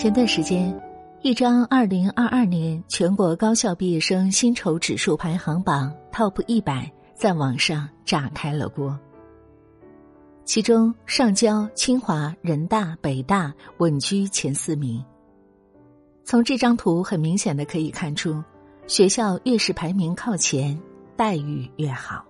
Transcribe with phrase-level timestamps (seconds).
[0.00, 0.74] 前段时间，
[1.20, 8.98] 一张二零二二年全国高校毕业生薪酬指数排行榜 TOP 一百在网上炸开了锅。
[10.46, 15.04] 其中，上交、清华、人大、北大稳居前四名。
[16.24, 18.42] 从这张图很明显的可以看出，
[18.86, 20.80] 学校越是排名靠前，
[21.14, 22.24] 待遇越好。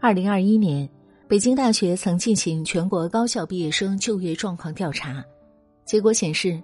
[0.00, 0.88] 二零二一年，
[1.26, 5.20] 北京大学曾进行全国高校毕业生就业状况调查。
[5.84, 6.60] 结果显示，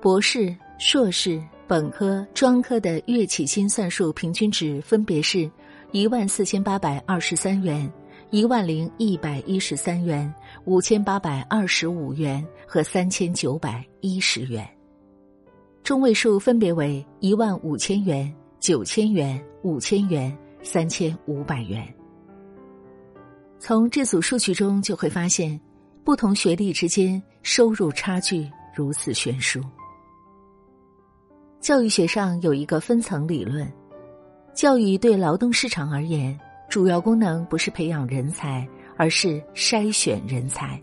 [0.00, 5.50] 博士、硕士、本科、专科的月起薪算术平均值分别是
[5.92, 7.90] 一万四千八百二十三元、
[8.30, 10.32] 一万零一百一十三元、
[10.64, 14.66] 五千八百二十五元和三千九百一十元，
[15.82, 21.86] 中位数分别为一万五千元、九千元、五千元、三千五百元。
[23.58, 25.60] 从这组数据中就会发现，
[26.02, 28.50] 不同学历之间收入差距。
[28.74, 29.60] 如此悬殊。
[31.60, 33.70] 教育学上有一个分层理论，
[34.54, 40.80] 教育对劳动市场而言，主要功能不是培养人才，而是筛选人才，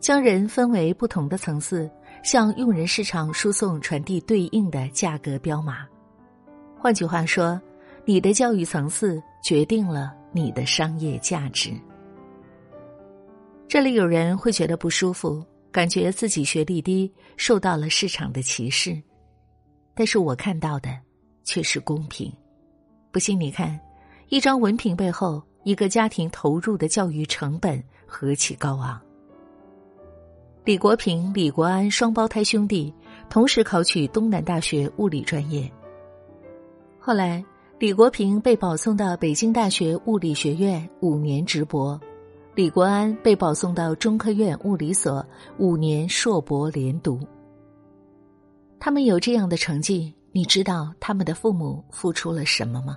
[0.00, 1.88] 将人分为不同的层次，
[2.24, 5.86] 向用人市场输送传递对应的价格标码。
[6.76, 7.60] 换句话说，
[8.04, 11.70] 你的教育层次决定了你的商业价值。
[13.68, 15.44] 这里有人会觉得不舒服。
[15.74, 18.96] 感觉自己学历低，受到了市场的歧视，
[19.92, 20.96] 但是我看到的
[21.42, 22.32] 却是公平。
[23.10, 23.76] 不信你看，
[24.28, 29.02] 一张文凭背后，一个家庭投入的教育成本何其高昂。
[30.64, 32.94] 李国平、李国安双胞胎兄弟
[33.28, 35.68] 同时考取东南大学物理专业，
[37.00, 37.44] 后来
[37.80, 42.00] 李国平被保送到北京大学物理学院五年直博。
[42.54, 45.26] 李国安被保送到中科院物理所
[45.58, 47.18] 五年硕博连读。
[48.78, 52.96] 他们有这样的成绩，你知道他们的父母付出了什么吗？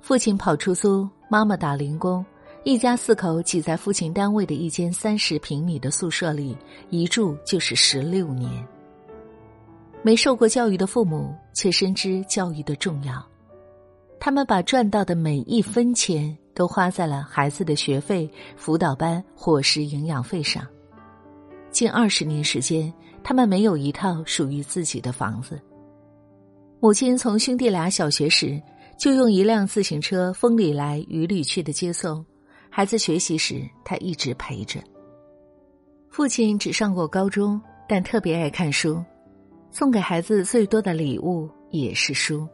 [0.00, 2.26] 父亲跑出租，妈妈打零工，
[2.64, 6.56] 一家四口挤在父亲单位的一间三十平米的宿舍里，
[6.88, 8.66] 一住就是十六年。
[10.02, 13.24] 没受过教育的父母却深知教育的重要，
[14.18, 16.36] 他们把赚到的每一分钱。
[16.60, 20.62] 都花在了孩子的学费、辅导班、伙食、营养费上。
[21.70, 22.92] 近二十年时间，
[23.24, 25.58] 他们没有一套属于自己的房子。
[26.78, 28.60] 母亲从兄弟俩小学时
[28.98, 32.22] 就用一辆自行车风里来雨里去的接送
[32.68, 34.78] 孩子学习时，他一直陪着。
[36.10, 39.02] 父亲只上过高中，但特别爱看书，
[39.70, 42.46] 送给孩子最多的礼物也是书。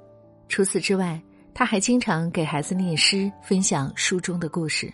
[0.46, 1.20] 除此之外。
[1.58, 4.92] 他还经常给孩子念诗，分享书中的故事。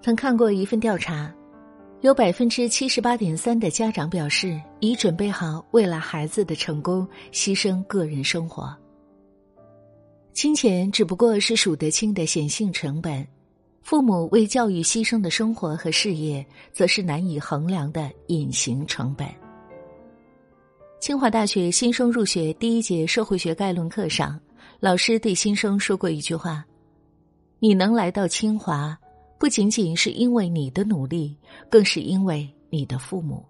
[0.00, 1.34] 曾看过一份调查，
[2.02, 8.72] 有百分之七十八点三的家长表示已准备好为了孩子的成功牺牲个人生活。
[10.32, 13.26] 金钱只不过是数得清的显性成本，
[13.82, 19.26] 父母为教育牺牲的生活和事业，则是难以衡量的隐形成本。
[21.00, 24.40] 清华大学新生入学第一节社会学概论课上。
[24.80, 26.64] 老师对新生说过一句话
[27.58, 28.98] ：“你能来到清华，
[29.38, 31.36] 不仅仅是因为你的努力，
[31.70, 33.44] 更是因为你的父母。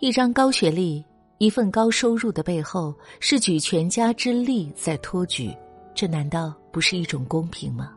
[0.00, 1.04] 一张高学历、
[1.38, 5.54] 一份高收入的背后，是举全家之力在托举，
[5.94, 7.92] 这难道不是一种公平吗？”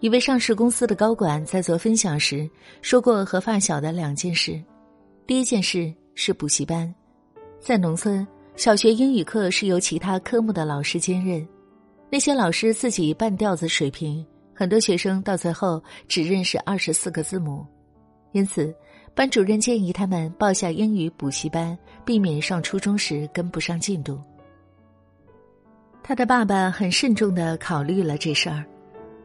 [0.00, 2.50] 一位上市公司的高管在做分享时
[2.80, 4.60] 说过和发小的两件事：
[5.28, 6.92] 第一件事是补习班，
[7.60, 8.26] 在农村。
[8.54, 11.46] 小学英语课是由其他科目的老师兼任，
[12.10, 14.24] 那些老师自己半吊子水平，
[14.54, 17.66] 很多学生到最后只认识二十四个字母，
[18.32, 18.72] 因此
[19.14, 24.20] 班主任建议他们报下英语补习班，避免上初中时跟不上进度。
[26.02, 28.64] 他的爸爸很慎重的考虑了这事儿，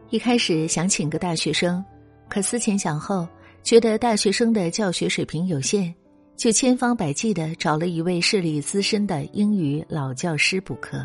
[0.10, 1.84] 一开始想请个大学生，
[2.30, 3.28] 可思前想后，
[3.62, 5.94] 觉得大学生的教学水平有限。
[6.38, 11.04] 就千方百计的找了一位视力资深的英语老教师补课。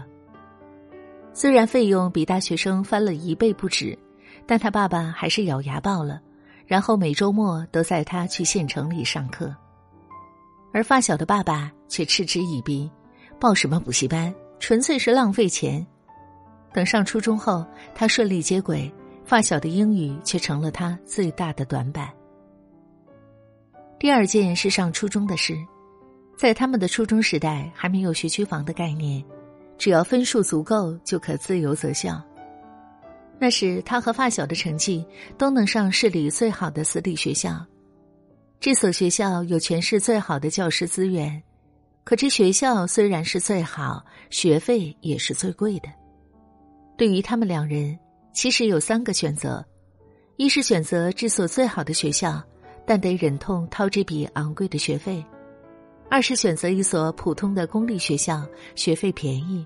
[1.32, 3.98] 虽然费用比大学生翻了一倍不止，
[4.46, 6.20] 但他爸爸还是咬牙报了，
[6.66, 9.54] 然后每周末都载他去县城里上课。
[10.70, 12.90] 而发小的爸爸却嗤之以鼻，
[13.40, 15.84] 报什么补习班，纯粹是浪费钱。
[16.74, 17.64] 等上初中后，
[17.94, 18.92] 他顺利接轨，
[19.24, 22.10] 发小的英语却成了他最大的短板。
[24.02, 25.56] 第二件是上初中的事，
[26.36, 29.24] 在他们的初中时代还没有学区房的概念，
[29.78, 32.20] 只要分数足够就可自由择校。
[33.38, 35.06] 那时他和发小的成绩
[35.38, 37.64] 都能上市里最好的私立学校，
[38.58, 41.40] 这所学校有全市最好的教师资源，
[42.02, 45.88] 可这学校虽然是最好，学费也是最贵的。
[46.98, 47.96] 对于他们两人，
[48.34, 49.64] 其实有三个选择：
[50.38, 52.42] 一是选择这所最好的学校，
[52.86, 55.24] 但得忍痛掏这笔昂贵的学费；
[56.10, 59.64] 二是选择一所普通的公立学校，学费便宜；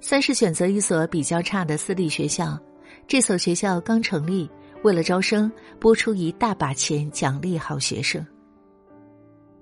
[0.00, 2.58] 三是选择一所比较差的私立学校，
[3.06, 4.48] 这所学校刚成立。
[4.84, 5.50] 为了招生，
[5.80, 8.24] 拨出一大把钱奖励好学生。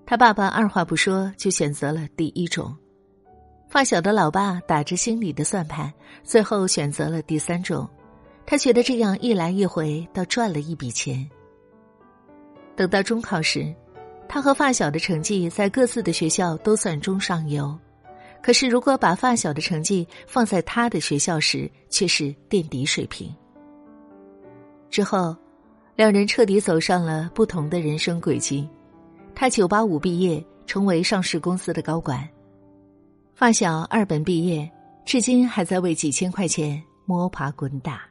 [0.05, 2.77] 他爸爸二话不说就选择了第一种，
[3.67, 5.91] 发小的老爸打着心里的算盘，
[6.23, 7.89] 最后选择了第三种。
[8.45, 11.27] 他觉得这样一来一回，倒赚了一笔钱。
[12.77, 13.75] 等到中考时，
[14.29, 17.77] 他和发小的成绩在各自的学校都算中上游，
[18.43, 23.35] 可是如果把发小的成绩放在他的学校时，却是垫底水平。
[24.91, 25.35] 之后，
[25.95, 28.69] 两人彻底走上了不同的人生轨迹。
[29.35, 32.21] 他九八五毕业，成为上市公司的高管；
[33.35, 34.71] 发小二本毕业，
[35.05, 38.03] 至今还在为几千块钱摸爬滚打。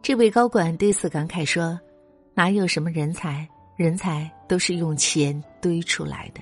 [0.00, 1.78] 这位高管对此感慨说
[2.34, 3.48] ：“哪有什么人才？
[3.76, 6.40] 人才都是用钱堆出来的。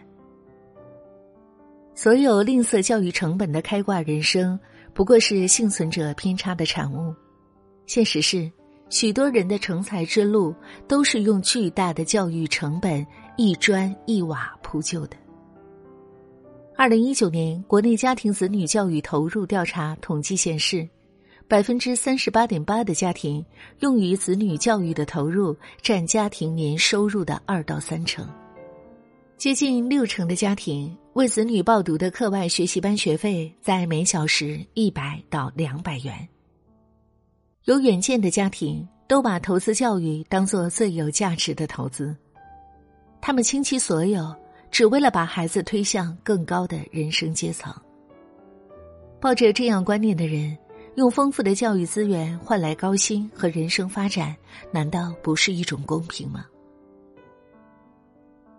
[1.95, 4.59] 所有吝啬教育成本的开挂人生，
[4.93, 7.15] 不过是幸存者偏差的产物。
[7.87, 8.51] 现实是。”
[8.91, 10.53] 许多人的成才之路
[10.89, 13.07] 都是用巨大的教育成本
[13.37, 15.17] 一砖一瓦铺就的。
[16.77, 20.89] 二零一九年国内家庭子女教育投入调查统计显示，
[21.51, 23.45] 百分之三十八点八的家庭
[23.81, 28.25] 用于子女教育的投入占家庭年收入的二到三成，
[29.37, 36.29] 接近六成的家庭为子女报读的课外学习班学费在每小时一百到两百元。
[37.65, 42.17] 有远见的家庭都把投资教育当做最有价值的投资，
[43.21, 44.33] 他们倾其所有，
[44.71, 47.75] 只为了把孩子推向更高的人生阶层。
[49.21, 50.57] 抱着这样观念的人，
[50.97, 54.37] 用丰富的教育资源换来高薪和人生发展，
[54.73, 56.45] 难道不是一种公平吗？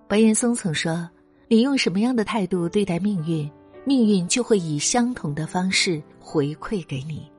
[0.08, 1.10] 白岩松曾说
[1.48, 3.50] ：“你用什么样的态度对待命运，
[3.86, 7.30] 命运就会以相同的方式回馈给你。”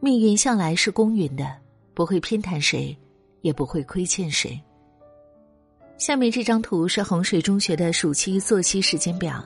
[0.00, 1.56] 命运向来是公允的，
[1.94, 2.96] 不会偏袒谁，
[3.40, 4.60] 也不会亏欠谁。
[5.98, 9.42] 下面这张图是衡水中学的暑期作息时间表，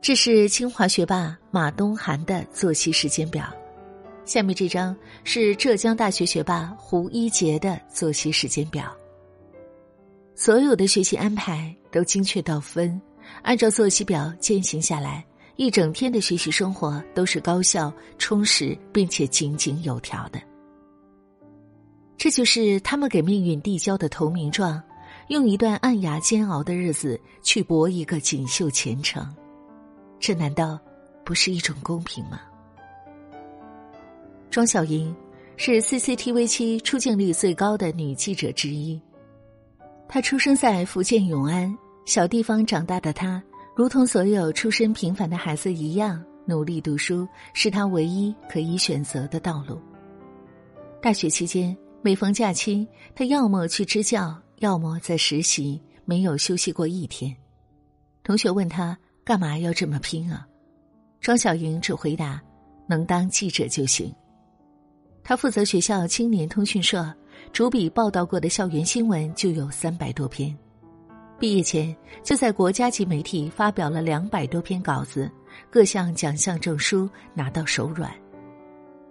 [0.00, 3.52] 这是清华学霸马东涵的作息时间表。
[4.24, 8.94] 下面这张是浙江大学学霸胡一杰的作息时间表。
[10.34, 13.00] 所有的学习安排都精确到分，
[13.42, 15.24] 按照作息表践行下来。
[15.56, 20.40] 一整天的学习生活都是高效、充实，并且井井有条的。
[22.16, 24.80] 这就是他们给命运递交的投名状，
[25.26, 29.34] 用一段暗哑煎熬的日子去搏一个锦绣前程，
[30.20, 30.78] 这难道
[31.24, 32.40] 不是一种公平吗？
[34.50, 35.14] 庄小莹
[35.56, 39.00] 是 CCTV 七出镜率最高的女记者之一。
[40.08, 41.76] 她出生在福建永安
[42.06, 43.42] 小地方长大的她。
[43.76, 49.78] 如同所有出身平凡的孩子一样，努力读书是她唯一可以选择的道路。
[51.00, 57.32] 大学期间，每逢假期，他要么去支教，要么在实习，没有休息过一天。
[58.24, 60.48] 同学问他干嘛要这么拼啊？
[61.20, 62.40] 庄小莹只回答
[62.88, 64.10] ：“能当记者就行。”
[65.22, 67.14] 他负责学校青年通讯社，
[67.52, 70.56] 主笔报道过的校园新闻就有三百多篇。
[71.38, 75.30] 毕业前就在国家级媒体发表了两百多篇稿子，
[75.70, 78.10] 各项奖项证书拿到手软。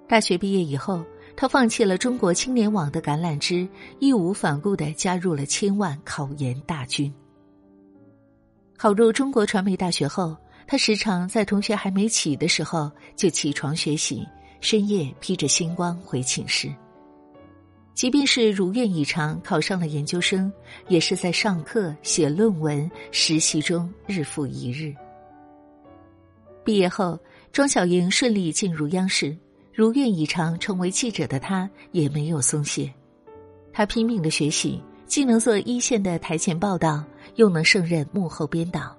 [0.07, 1.05] 大学毕业以后，
[1.35, 3.69] 他放弃了中国青年网的橄榄枝，
[3.99, 7.13] 义无反顾的加入了千万考研大军。
[8.77, 14.23] 考入中国传媒大学后，他时常在同学还没起的时候就起床学习，
[14.61, 16.71] 深夜披着星光回寝室。
[17.95, 20.53] 即便是如愿以偿考上了研究生，
[20.89, 24.93] 也是在上课、写论文、实习中日复一日。
[26.63, 27.17] 毕业后，
[27.51, 29.35] 庄小莹顺利进入央视，
[29.73, 32.93] 如愿以偿成为记者的她也没有松懈，
[33.73, 37.03] 她拼命的学习，既能做一线的台前报道，
[37.37, 38.97] 又能胜任幕后编导，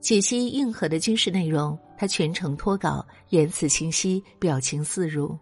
[0.00, 5.38] 解析硬核的军事内容，他全程脱稿，言辞清晰，表情自如。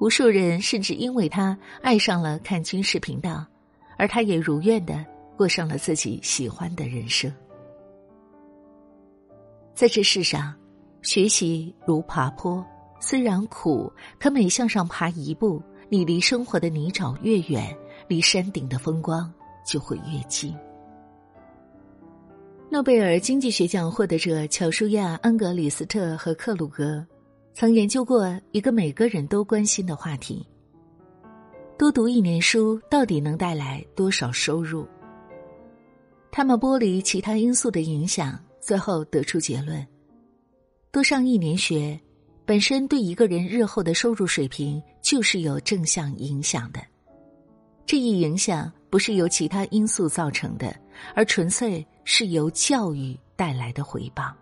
[0.00, 3.44] 无数人甚至因为他爱上了看军事频道，
[3.96, 5.02] 而他也如愿的
[5.34, 7.32] 过上了自己喜欢的人生。
[9.74, 10.54] 在这世上，
[11.00, 12.62] 学习如爬坡，
[13.00, 13.90] 虽然苦，
[14.20, 17.74] 可每向上爬一步，你离生活的泥沼越远，
[18.08, 19.32] 离山顶的风光
[19.66, 20.54] 就会越近。
[22.74, 27.06] 诺贝尔经济学奖获得者乔舒亚·安格里斯特和克鲁格
[27.52, 30.44] 曾研究过一个每个人都关心的话题：
[31.78, 34.84] 多读一年书到底能带来多少收入？
[36.32, 39.86] 他们剥离其他因素的影响，最后得出结论：
[40.90, 41.96] 多上一年学，
[42.44, 46.80] 本身对一个人日后的收入水平就是有正向影响的。
[47.86, 50.74] 这一影响不是由其他因素造成的，
[51.14, 54.32] 而纯粹是由教育带来的回报。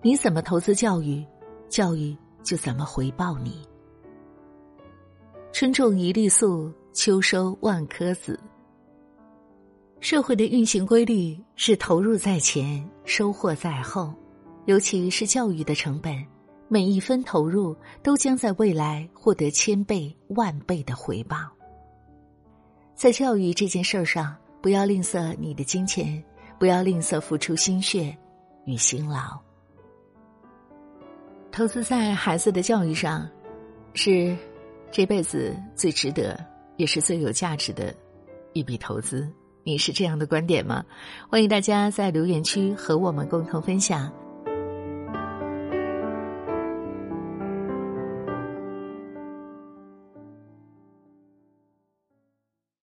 [0.00, 1.24] 你怎么投资教育，
[1.68, 3.66] 教育就怎么回报你。
[5.52, 8.38] 春种一粒粟，秋收万颗子。
[10.00, 14.12] 社会的运行规律是投入在前，收获在后，
[14.66, 16.12] 尤其是教育的成本，
[16.68, 21.36] 每一分投入都将在未来获得千倍、万倍的回报。
[22.94, 26.22] 在教育这件事儿上，不要吝啬你的金钱，
[26.58, 28.16] 不要吝啬付出心血
[28.64, 29.38] 与辛劳。
[31.50, 33.28] 投资在孩子的教育上，
[33.94, 34.36] 是
[34.90, 36.38] 这辈子最值得，
[36.76, 37.94] 也是最有价值的
[38.52, 39.28] 一笔投资。
[39.64, 40.84] 你是这样的观点吗？
[41.28, 44.12] 欢迎大家在留言区和我们共同分享。